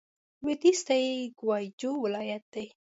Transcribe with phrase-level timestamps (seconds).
[0.41, 2.67] لوېدیځ ته یې ګوای جو ولايت دی.